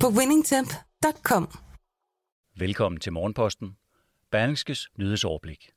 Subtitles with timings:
[0.00, 1.48] på winningtemp.com.
[2.58, 3.76] Velkommen til Morgenposten.
[4.30, 5.70] Berlingskes nyhedsoverblik.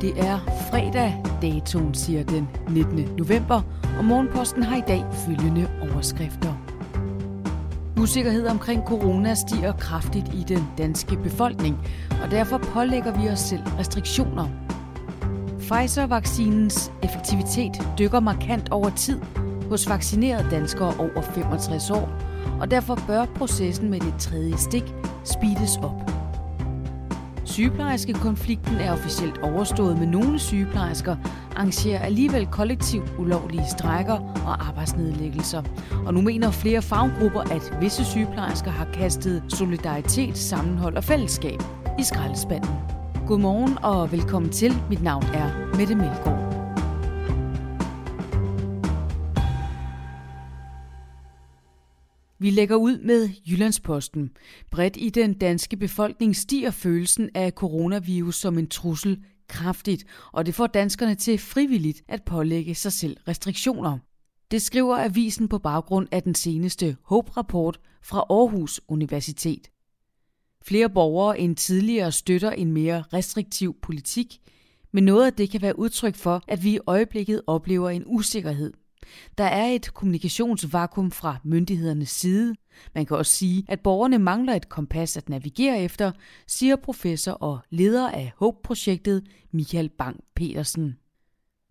[0.00, 0.38] Det er
[0.70, 3.16] fredag, datoen siger den 19.
[3.16, 3.62] november,
[3.98, 6.68] og Morgenposten har i dag følgende overskrifter.
[8.00, 11.76] Usikkerhed omkring corona stiger kraftigt i den danske befolkning,
[12.24, 14.61] og derfor pålægger vi os selv restriktioner.
[15.72, 19.20] Pfizer-vaccinens effektivitet dykker markant over tid
[19.68, 22.08] hos vaccinerede danskere over 65 år,
[22.60, 26.10] og derfor bør processen med det tredje stik speedes op.
[27.44, 31.16] Sygeplejerskekonflikten er officielt overstået, men nogle sygeplejersker
[31.56, 35.62] arrangerer alligevel kollektivt ulovlige strækker og arbejdsnedlæggelser.
[36.06, 41.62] Og nu mener flere faggrupper, at visse sygeplejersker har kastet solidaritet, sammenhold og fællesskab
[41.98, 43.01] i skraldespanden.
[43.26, 44.72] Godmorgen og velkommen til.
[44.90, 46.52] Mit navn er Mette Melgaard.
[52.38, 54.30] Vi lægger ud med Jyllandsposten.
[54.70, 60.54] Bredt i den danske befolkning stiger følelsen af coronavirus som en trussel kraftigt, og det
[60.54, 63.98] får danskerne til frivilligt at pålægge sig selv restriktioner.
[64.50, 69.71] Det skriver avisen på baggrund af den seneste HOPE-rapport fra Aarhus Universitet.
[70.64, 74.38] Flere borgere end tidligere støtter en mere restriktiv politik,
[74.92, 78.72] men noget af det kan være udtryk for, at vi i øjeblikket oplever en usikkerhed.
[79.38, 82.54] Der er et kommunikationsvakuum fra myndighedernes side.
[82.94, 86.12] Man kan også sige, at borgerne mangler et kompas at navigere efter,
[86.46, 90.98] siger professor og leder af HOPE-projektet Michael Bang-Petersen.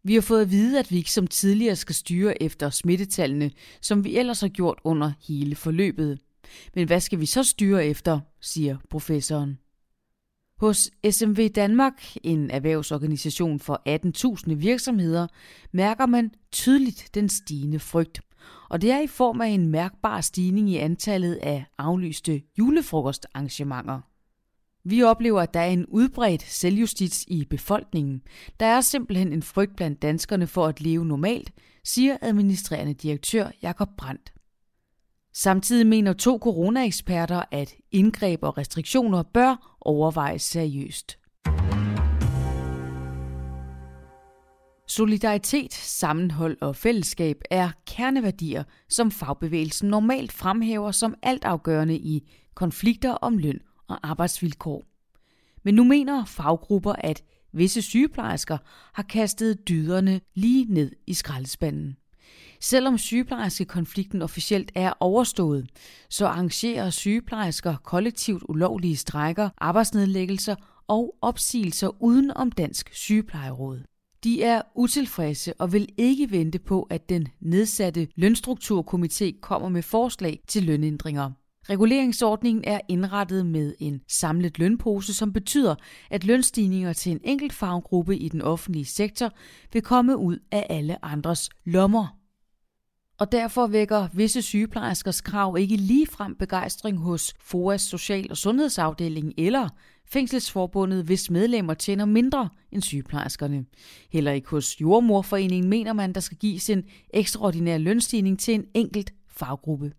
[0.03, 3.51] Vi har fået at vide, at vi ikke som tidligere skal styre efter smittetallene,
[3.81, 6.19] som vi ellers har gjort under hele forløbet.
[6.75, 9.57] Men hvad skal vi så styre efter, siger professoren.
[10.57, 13.81] Hos SMV Danmark, en erhvervsorganisation for
[14.47, 15.28] 18.000 virksomheder,
[15.72, 18.22] mærker man tydeligt den stigende frygt.
[18.69, 24.01] Og det er i form af en mærkbar stigning i antallet af aflyste julefrokostarrangementer.
[24.83, 28.22] Vi oplever, at der er en udbredt selvjustits i befolkningen.
[28.59, 31.51] Der er simpelthen en frygt blandt danskerne for at leve normalt,
[31.83, 34.33] siger administrerende direktør Jakob Brandt.
[35.34, 41.18] Samtidig mener to coronaeksperter, at indgreb og restriktioner bør overvejes seriøst.
[44.88, 53.38] Solidaritet, sammenhold og fællesskab er kerneværdier, som fagbevægelsen normalt fremhæver som altafgørende i konflikter om
[53.38, 54.84] løn og arbejdsvilkår.
[55.63, 58.58] Men nu mener faggrupper, at visse sygeplejersker
[58.94, 61.98] har kastet dyderne lige ned i skraldespanden.
[62.63, 65.69] Selvom sygeplejerskekonflikten officielt er overstået,
[66.09, 70.55] så arrangerer sygeplejersker kollektivt ulovlige strækker, arbejdsnedlæggelser
[70.88, 73.79] og opsigelser uden om Dansk Sygeplejeråd.
[74.23, 80.39] De er utilfredse og vil ikke vente på, at den nedsatte lønstrukturkomité kommer med forslag
[80.47, 81.31] til lønændringer.
[81.69, 85.75] Reguleringsordningen er indrettet med en samlet lønpose, som betyder,
[86.09, 89.31] at lønstigninger til en enkelt faggruppe i den offentlige sektor
[89.73, 92.20] vil komme ud af alle andres lommer
[93.21, 99.33] og derfor vækker visse sygeplejerskers krav ikke lige frem begejstring hos FOAs Social- og Sundhedsafdeling
[99.37, 99.69] eller
[100.05, 103.65] Fængselsforbundet, hvis medlemmer tjener mindre end sygeplejerskerne.
[104.11, 106.83] Heller ikke hos Jordmorforeningen mener man, der skal gives en
[107.13, 109.91] ekstraordinær lønstigning til en enkelt faggruppe.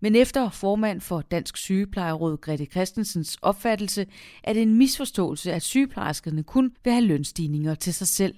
[0.00, 4.06] Men efter formand for Dansk Sygeplejeråd Grete Christensens opfattelse,
[4.44, 8.34] er det en misforståelse, at sygeplejerskerne kun vil have lønstigninger til sig selv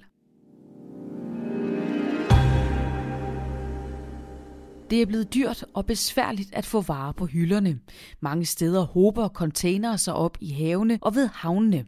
[4.93, 7.79] Det er blevet dyrt og besværligt at få varer på hylderne.
[8.19, 11.85] Mange steder håber containere sig op i havene og ved havnene.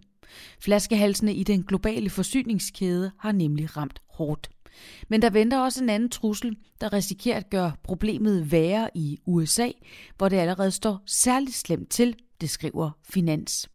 [0.59, 4.49] Flaskehalsene i den globale forsyningskæde har nemlig ramt hårdt.
[5.09, 9.69] Men der venter også en anden trussel, der risikerer at gøre problemet værre i USA,
[10.17, 13.69] hvor det allerede står særligt slemt til, det skriver Finans.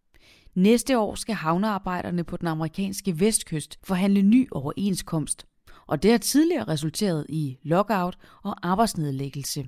[0.54, 5.46] Næste år skal havnearbejderne på den amerikanske vestkyst forhandle ny overenskomst
[5.90, 9.66] og det har tidligere resulteret i lockout og arbejdsnedlæggelse.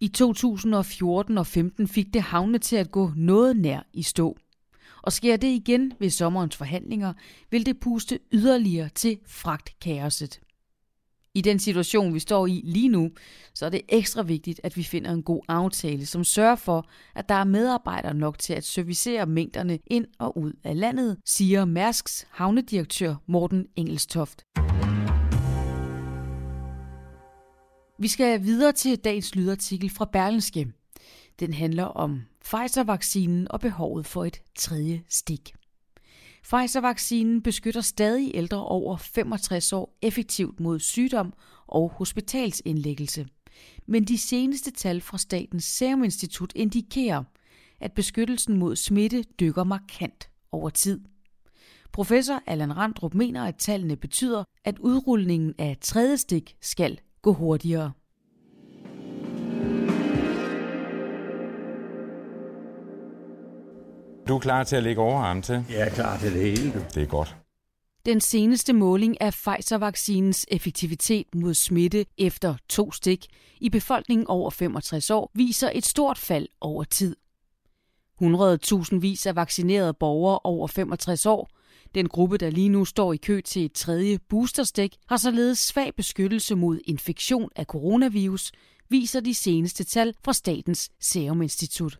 [0.00, 4.36] I 2014 og 15 fik det havne til at gå noget nær i stå.
[5.02, 7.12] Og sker det igen ved sommerens forhandlinger,
[7.50, 10.40] vil det puste yderligere til fragtkaoset.
[11.34, 13.10] I den situation, vi står i lige nu,
[13.54, 17.28] så er det ekstra vigtigt, at vi finder en god aftale, som sørger for, at
[17.28, 22.26] der er medarbejdere nok til at servicere mængderne ind og ud af landet, siger Mærsks
[22.30, 24.44] havnedirektør Morten Engelstoft.
[28.02, 30.72] Vi skal videre til dagens lydartikel fra Berlingske.
[31.40, 35.52] Den handler om Pfizer-vaccinen og behovet for et tredje stik.
[36.42, 41.32] Pfizer-vaccinen beskytter stadig ældre over 65 år effektivt mod sygdom
[41.66, 43.26] og hospitalsindlæggelse.
[43.86, 47.24] Men de seneste tal fra Statens Serum Institut indikerer,
[47.80, 51.00] at beskyttelsen mod smitte dykker markant over tid.
[51.92, 57.92] Professor Allan Randrup mener, at tallene betyder, at udrulningen af tredje stik skal gå hurtigere.
[64.28, 65.64] Du er klar til at lægge overarm til?
[65.70, 66.72] Jeg er klar til det hele.
[66.72, 66.78] Du.
[66.94, 67.36] Det er godt.
[68.06, 73.26] Den seneste måling af Pfizer-vaccinens effektivitet mod smitte efter to stik
[73.60, 77.16] i befolkningen over 65 år viser et stort fald over tid.
[78.22, 81.48] 100.000 vis af vaccinerede borgere over 65 år,
[81.94, 85.94] den gruppe, der lige nu står i kø til et tredje boosterstik, har således svag
[85.96, 88.52] beskyttelse mod infektion af coronavirus,
[88.88, 91.98] viser de seneste tal fra Statens Serum Institut.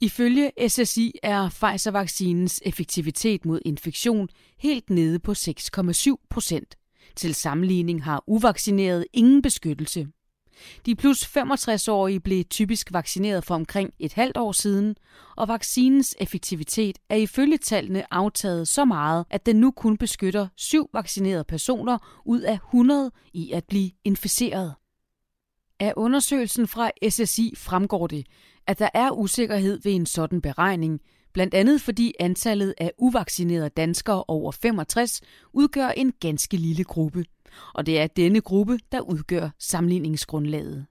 [0.00, 4.28] Ifølge SSI er Pfizer-vaccinens effektivitet mod infektion
[4.58, 6.74] helt nede på 6,7 procent.
[7.16, 10.06] Til sammenligning har uvaccineret ingen beskyttelse.
[10.86, 14.96] De plus 65-årige blev typisk vaccineret for omkring et halvt år siden,
[15.36, 20.90] og vaccinens effektivitet er ifølge tallene aftaget så meget, at den nu kun beskytter syv
[20.92, 24.74] vaccinerede personer ud af 100 i at blive inficeret.
[25.80, 28.26] Af undersøgelsen fra SSI fremgår det,
[28.66, 31.00] at der er usikkerhed ved en sådan beregning,
[31.32, 35.20] blandt andet fordi antallet af uvaccinerede danskere over 65
[35.52, 37.24] udgør en ganske lille gruppe.
[37.74, 40.86] Og det er denne gruppe, der udgør sammenligningsgrundlaget.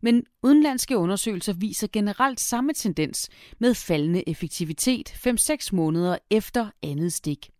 [0.00, 3.28] Men udenlandske undersøgelser viser generelt samme tendens
[3.58, 7.50] med faldende effektivitet 5-6 måneder efter andet stik.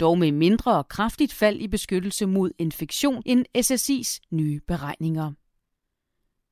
[0.00, 5.32] Dog med mindre og kraftigt fald i beskyttelse mod infektion end SSI's nye beregninger.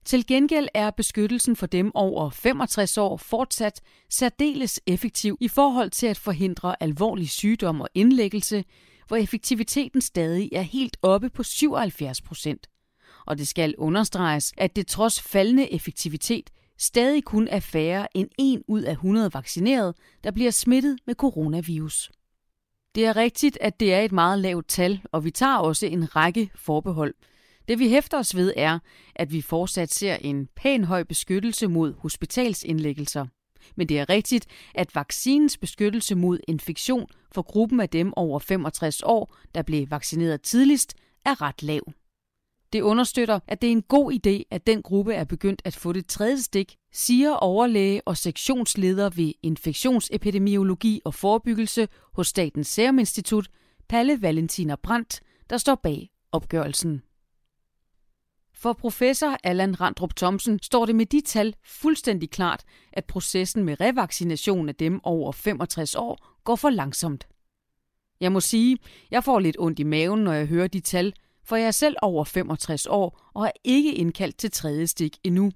[0.05, 6.07] Til gengæld er beskyttelsen for dem over 65 år fortsat særdeles effektiv i forhold til
[6.07, 8.65] at forhindre alvorlig sygdom og indlæggelse,
[9.13, 12.67] hvor effektiviteten stadig er helt oppe på 77 procent.
[13.27, 18.63] Og det skal understreges, at det trods faldende effektivitet stadig kun er færre end 1
[18.69, 19.95] ud af 100 vaccineret,
[20.25, 22.11] der bliver smittet med coronavirus.
[22.95, 26.17] Det er rigtigt, at det er et meget lavt tal, og vi tager også en
[26.17, 27.15] række forbehold–
[27.69, 28.79] det vi hæfter os ved er,
[29.15, 33.27] at vi fortsat ser en pæn høj beskyttelse mod hospitalsindlæggelser.
[33.77, 39.03] Men det er rigtigt, at vaccinens beskyttelse mod infektion for gruppen af dem over 65
[39.03, 40.95] år, der blev vaccineret tidligst,
[41.25, 41.83] er ret lav.
[42.73, 45.93] Det understøtter, at det er en god idé, at den gruppe er begyndt at få
[45.93, 53.49] det tredje stik, siger overlæge og sektionsleder ved infektionsepidemiologi og forebyggelse hos Statens Serum Institut,
[53.89, 55.21] Palle Valentina Brandt,
[55.51, 57.03] der står bag opgørelsen.
[58.63, 63.81] For professor Allan Randrup Thomsen står det med de tal fuldstændig klart, at processen med
[63.81, 67.29] revaccination af dem over 65 år går for langsomt.
[68.21, 68.79] Jeg må sige,
[69.11, 71.15] jeg får lidt ondt i maven, når jeg hører de tal,
[71.45, 75.53] for jeg er selv over 65 år og er ikke indkaldt til tredje stik endnu.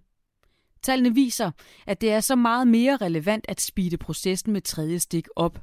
[0.83, 1.50] Tallene viser,
[1.87, 5.62] at det er så meget mere relevant at speede processen med tredje stik op.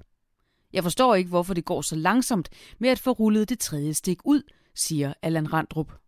[0.74, 4.20] Jeg forstår ikke, hvorfor det går så langsomt med at få rullet det tredje stik
[4.26, 4.42] ud,
[4.76, 6.03] siger Allan Randrup.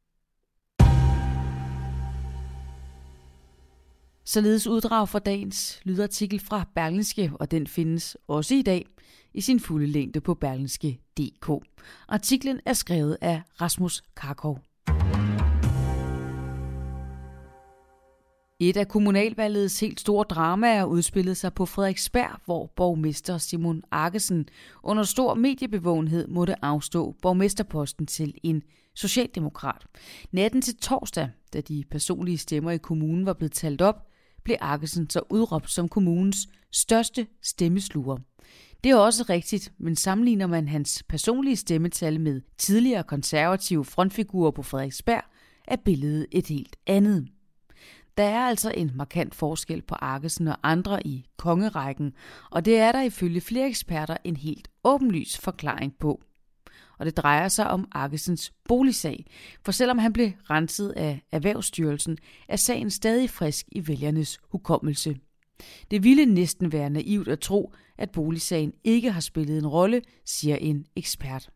[4.27, 8.85] Således uddrag fra dagens lydartikel fra Berlingske, og den findes også i dag
[9.33, 11.51] i sin fulde længde på berlingske.dk.
[12.07, 14.59] Artiklen er skrevet af Rasmus Karkov.
[18.59, 24.47] Et af kommunalvalgets helt store dramaer udspillede sig på Frederiksberg, hvor borgmester Simon Arkesen
[24.83, 28.63] under stor mediebevågenhed måtte afstå borgmesterposten til en
[28.95, 29.85] socialdemokrat.
[30.31, 34.07] Natten til torsdag, da de personlige stemmer i kommunen var blevet talt op,
[34.45, 38.17] blev Arkesen så udråbt som kommunens største stemmesluger.
[38.83, 44.61] Det er også rigtigt, men sammenligner man hans personlige stemmetal med tidligere konservative frontfigurer på
[44.61, 45.23] Frederiksberg,
[45.67, 47.27] er billedet et helt andet.
[48.17, 52.13] Der er altså en markant forskel på Arkesen og andre i kongerækken,
[52.51, 56.21] og det er der ifølge flere eksperter en helt åbenlys forklaring på
[56.99, 59.25] og det drejer sig om Arkesens boligsag.
[59.65, 62.17] For selvom han blev renset af Erhvervsstyrelsen,
[62.49, 65.15] er sagen stadig frisk i vælgernes hukommelse.
[65.91, 70.55] Det ville næsten være naivt at tro, at boligsagen ikke har spillet en rolle, siger
[70.55, 71.49] en ekspert.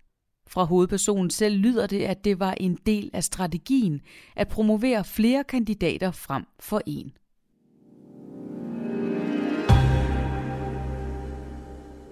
[0.47, 4.01] Fra hovedpersonen selv lyder det, at det var en del af strategien
[4.35, 7.11] at promovere flere kandidater frem for en.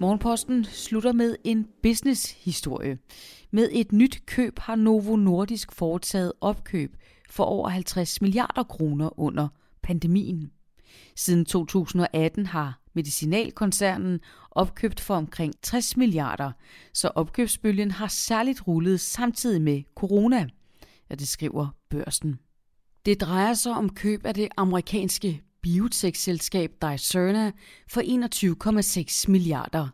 [0.00, 2.98] Morgenposten slutter med en businesshistorie.
[3.50, 6.96] Med et nyt køb har Novo Nordisk foretaget opkøb
[7.30, 9.48] for over 50 milliarder kroner under
[9.82, 10.50] pandemien.
[11.16, 16.52] Siden 2018 har medicinalkoncernen opkøbt for omkring 60 milliarder,
[16.92, 20.48] så opkøbsbølgen har særligt rullet samtidig med corona,
[21.10, 22.38] ja, det skriver børsen.
[23.06, 27.52] Det drejer sig om køb af det amerikanske biotech-selskab Dicerna
[27.88, 29.88] for 21,6 milliarder.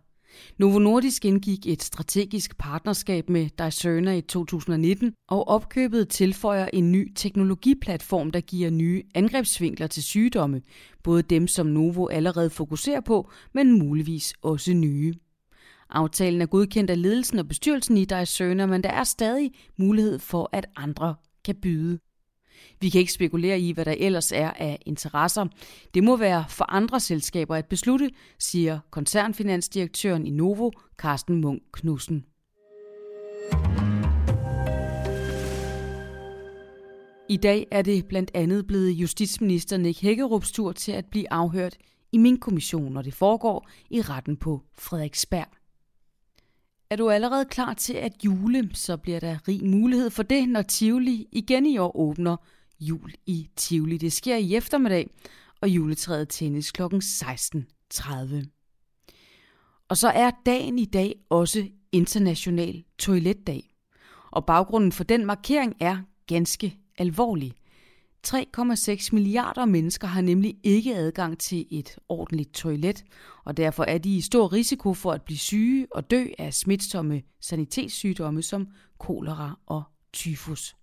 [0.59, 7.13] Novo Nordisk indgik et strategisk partnerskab med Dicerna i 2019, og opkøbet tilføjer en ny
[7.15, 10.63] teknologiplatform, der giver nye angrebsvinkler til sygdomme,
[11.03, 15.15] både dem, som Novo allerede fokuserer på, men muligvis også nye.
[15.91, 20.51] Aftalen er godkendt af ledelsen og bestyrelsen i Dicerna, men der er stadig mulighed for,
[20.53, 21.99] at andre kan byde.
[22.81, 25.47] Vi kan ikke spekulere i, hvad der ellers er af interesser.
[25.95, 32.25] Det må være for andre selskaber at beslutte, siger koncernfinansdirektøren i Novo, Carsten Munk Knudsen.
[37.29, 41.77] I dag er det blandt andet blevet justitsminister Nick Hækkerups tur til at blive afhørt
[42.13, 45.64] i min kommission, når det foregår i retten på Frederiksberg.
[46.91, 50.63] Er du allerede klar til at jule, så bliver der rig mulighed for det, når
[50.63, 52.37] Tivoli igen i år åbner
[52.81, 53.97] jul i Tivoli.
[53.97, 55.11] Det sker i eftermiddag,
[55.61, 56.83] og juletræet tændes kl.
[56.83, 58.55] 16.30.
[59.89, 63.75] Og så er dagen i dag også international toiletdag.
[64.31, 67.53] Og baggrunden for den markering er ganske alvorlig.
[68.27, 73.05] 3,6 milliarder mennesker har nemlig ikke adgang til et ordentligt toilet,
[73.45, 77.23] og derfor er de i stor risiko for at blive syge og dø af smitsomme
[77.41, 80.75] sanitetssygdomme som kolera og tyfus.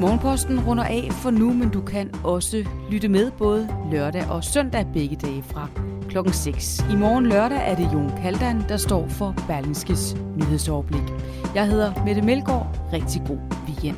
[0.00, 4.86] Morgenposten runder af for nu, men du kan også lytte med både lørdag og søndag
[4.92, 5.68] begge dage fra
[6.08, 6.84] klokken 6.
[6.92, 11.02] I morgen lørdag er det Jon Kaldan, der står for Berlingskes nyhedsoverblik.
[11.54, 12.80] Jeg hedder Mette Melgaard.
[12.92, 13.96] Rigtig god weekend.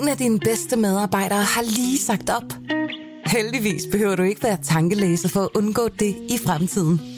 [0.00, 2.52] En af dine bedste medarbejdere har lige sagt op.
[3.26, 7.17] Heldigvis behøver du ikke være tankelæser for at undgå det i fremtiden.